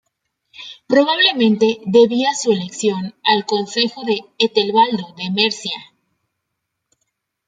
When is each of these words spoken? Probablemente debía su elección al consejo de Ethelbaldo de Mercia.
Probablemente 0.87 1.77
debía 1.85 2.29
su 2.33 2.51
elección 2.51 3.13
al 3.23 3.45
consejo 3.45 4.01
de 4.03 4.19
Ethelbaldo 4.39 5.13
de 5.15 5.29
Mercia. 5.29 5.77